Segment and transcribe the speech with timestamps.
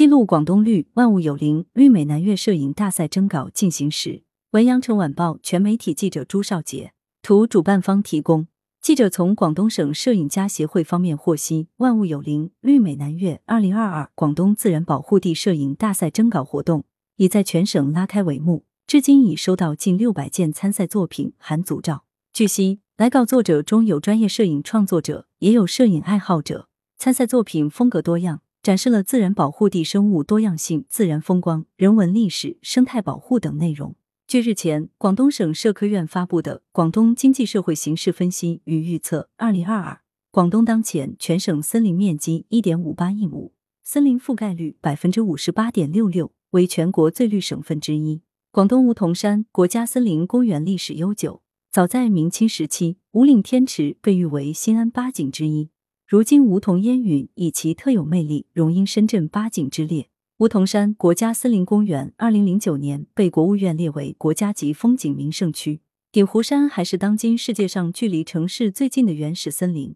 [0.00, 4.22] 记录广东绿万物有灵绿美南粤摄影大赛征稿进行时。
[4.52, 8.46] 文阳城晚报全媒体记者朱少杰，图主办方提供。
[8.80, 16.84] 记者从广东省摄影家协会方面获悉，万物有灵绿美南粤二零二二广东自然保护地摄影大赛征稿活动
[17.16, 22.04] 已在全省拉开帷幕，至今已收到近六百件参赛作品含组照。
[22.32, 26.68] 据悉，来稿作者中有专业摄影创作者，也有摄影爱好者。
[26.96, 33.96] 参赛作品风格多样，展示了自然保护地生物多样性、自然风光、人文历史、生态保护等内容。
[34.26, 39.94] 据日前广东省社科院发布的《广东经济社会形势分析与预测（二零二二）》，
[40.30, 43.52] 广东当前全省森林面积一点五八亿亩，
[43.82, 48.20] 森林覆盖率百分之五十八点六六，为全国最绿省份之一。
[48.52, 55.70] 广东梧桐山国家森林公园历史悠久，早在明清时期，五岭天池被誉为新安八景之一。
[56.10, 60.08] 如今，梧桐烟雨以其特有魅力，荣膺深圳八景之列。
[60.38, 65.82] 梧桐山国家森林公园，二零零九年被国务院列为国家级风景名胜区。
[66.10, 69.94] 鼎湖山还是当今世界上距离城市最近的原始森林，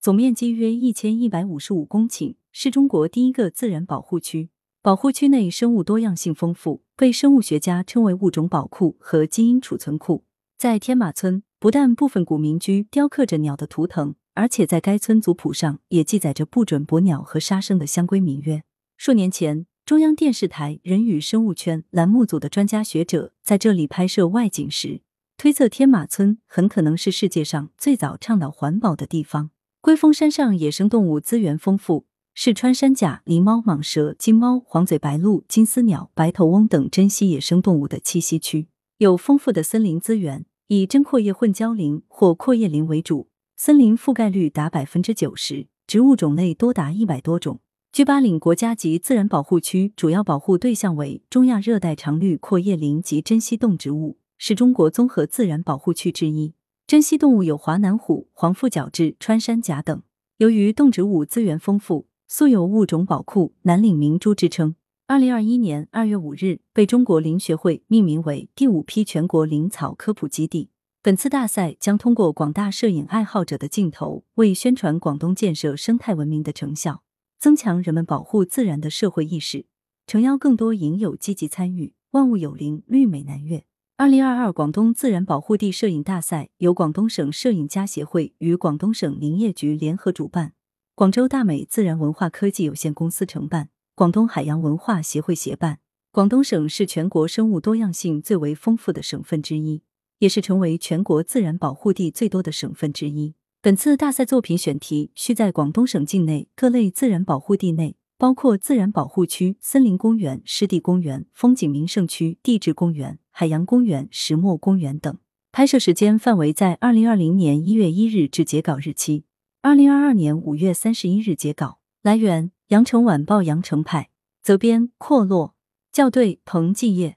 [0.00, 4.48] 总面积约一千一百五十五公顷，是中国第一个自然保护区。
[4.80, 10.24] 保护区内生物多样性丰富，被生物学家称为物种宝库和基因储存库。
[10.56, 18.62] 在天马村，不但部分古民居雕刻着鸟的图腾，而且在该村族谱上也记载着不准捕鸟和杀生的相规民约。
[18.96, 19.66] 数年前。
[19.84, 25.00] 中央电视台人与生物圈栏目组的专家学者在这里拍摄外景时，
[25.36, 29.50] 推测天马村很可能是世界上最早倡导环保的地方。
[29.80, 38.68] 龟峰山上野生动物资源丰富，是穿山甲、狸猫、蟒蛇、金猫、黄嘴白鹭、金丝鸟、白头翁等珍稀野生动物的栖息区，
[38.98, 43.29] 有丰富的森林资源，以真阔叶混交林或阔叶林为主，
[43.62, 47.60] 森林覆盖率达百分之九十，植物种类多达一百多种。
[47.92, 56.54] 居巴岭国家级自然保护区主要保护对象为中亚热带常绿阔叶林及珍稀动植物，是中国综合自然保护区之一。
[56.86, 60.02] 珍稀动物有华南虎、黄腹角雉、穿山甲等。
[60.38, 64.74] 由于动植物资源丰富，素有物种宝库、南岭明珠之称。
[65.06, 70.70] 二零二一年二月五日，被中国林学会命名为第五批全国林草科普基地。
[71.02, 77.02] 本次大赛将通过广大摄影爱好者的镜头，为宣传广东建设生态文明的成效。
[77.38, 79.64] 增强人们保护自然的社会意识，
[80.06, 81.94] 诚邀更多影友积极参与。
[82.10, 83.64] 万物有灵，绿美南粤。
[83.96, 90.52] 二零二二广东自然保护地摄影大赛由广东省摄影家协会与广东省林业局联合主办，
[90.94, 95.78] 广州大美自然文化科技有限公司承办，广东海洋文化协会协办。
[96.12, 99.82] 广东省是全国生物多样性最为丰富的省份之一，
[100.20, 103.34] 也是成为全国自然保护地最多的省份之一。
[103.60, 115.18] 本次大赛作品选题需在广东省境内各类自然保护地内，包括自然保护区、森林公园、湿地公园、风景名胜区、地质公园、海洋公园、石墨公园等。
[115.52, 119.24] 拍摄时间范围在二零二零年一月一日至截稿日期
[119.62, 121.80] 二零二二年五月三十一日截稿。
[122.02, 124.10] 来源：羊城晚报羊城派，
[124.42, 125.54] 责编：阔落，
[125.92, 127.16] 校对：彭继业。